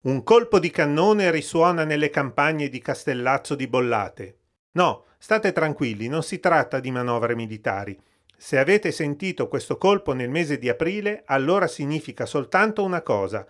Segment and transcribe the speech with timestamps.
[0.00, 4.38] Un colpo di cannone risuona nelle campagne di Castellazzo di Bollate.
[4.74, 7.98] No, state tranquilli, non si tratta di manovre militari.
[8.36, 13.44] Se avete sentito questo colpo nel mese di aprile, allora significa soltanto una cosa.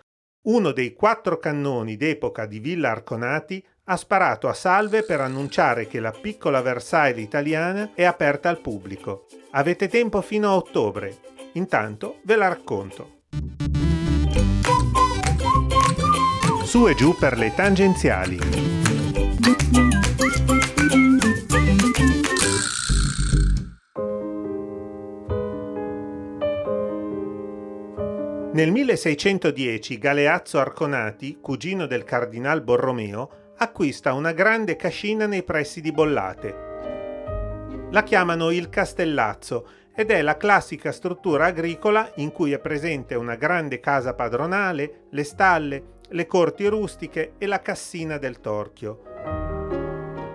[0.47, 5.99] Uno dei quattro cannoni d'epoca di Villa Arconati ha sparato a salve per annunciare che
[5.99, 9.27] la piccola Versailles italiana è aperta al pubblico.
[9.51, 11.15] Avete tempo fino a ottobre.
[11.53, 13.18] Intanto ve la racconto.
[16.69, 18.37] Su e giù per le tangenziali.
[28.53, 35.91] Nel 1610 Galeazzo Arconati, cugino del cardinal Borromeo, acquista una grande cascina nei pressi di
[35.91, 36.55] Bollate.
[37.89, 43.33] La chiamano il Castellazzo ed è la classica struttura agricola in cui è presente una
[43.33, 49.01] grande casa padronale, le stalle, le corti rustiche e la cassina del torchio.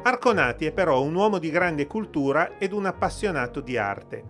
[0.03, 4.23] Arconati è però un uomo di grande cultura ed un appassionato di arte.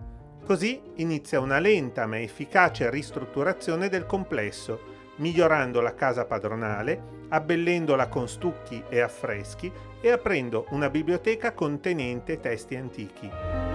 [0.45, 8.27] Così inizia una lenta ma efficace ristrutturazione del complesso, migliorando la casa padronale, abbellendola con
[8.27, 13.74] stucchi e affreschi e aprendo una biblioteca contenente testi antichi.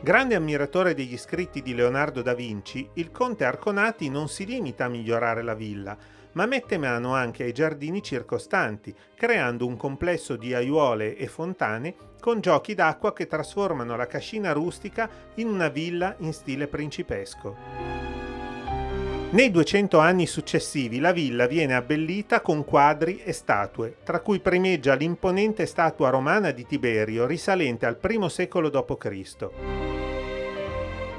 [0.00, 4.88] Grande ammiratore degli scritti di Leonardo da Vinci, il conte Arconati non si limita a
[4.88, 5.96] migliorare la villa,
[6.32, 12.40] ma mette mano anche ai giardini circostanti, creando un complesso di aiuole e fontane con
[12.40, 17.56] giochi d'acqua che trasformano la cascina rustica in una villa in stile principesco.
[19.30, 24.94] Nei 200 anni successivi la villa viene abbellita con quadri e statue, tra cui primeggia
[24.94, 29.48] l'imponente statua romana di Tiberio risalente al I secolo d.C.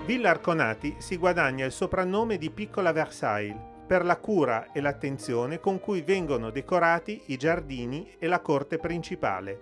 [0.08, 5.80] Villa Arconati si guadagna il soprannome di Piccola Versailles per la cura e l'attenzione con
[5.80, 9.60] cui vengono decorati i giardini e la corte principale.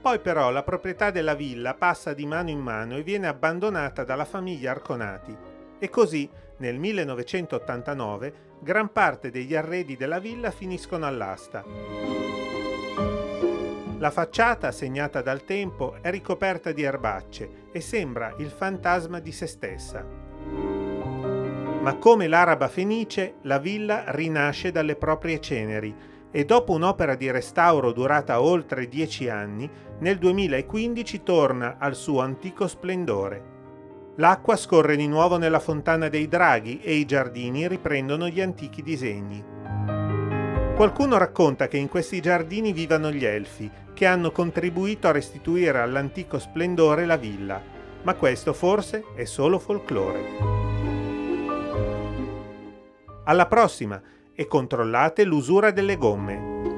[0.00, 4.24] Poi però la proprietà della villa passa di mano in mano e viene abbandonata dalla
[4.24, 5.51] famiglia Arconati
[5.82, 11.64] e così nel 1989 gran parte degli arredi della villa finiscono all'asta.
[13.98, 19.48] La facciata, segnata dal tempo, è ricoperta di erbacce e sembra il fantasma di se
[19.48, 20.06] stessa.
[21.80, 25.92] Ma come l'araba fenice, la villa rinasce dalle proprie ceneri
[26.30, 29.68] e dopo un'opera di restauro durata oltre dieci anni,
[29.98, 33.51] nel 2015 torna al suo antico splendore.
[34.16, 39.42] L'acqua scorre di nuovo nella fontana dei draghi e i giardini riprendono gli antichi disegni.
[40.76, 46.38] Qualcuno racconta che in questi giardini vivano gli elfi, che hanno contribuito a restituire all'antico
[46.38, 47.62] splendore la villa,
[48.02, 50.20] ma questo forse è solo folklore.
[53.24, 54.00] Alla prossima
[54.34, 56.71] e controllate l'usura delle gomme.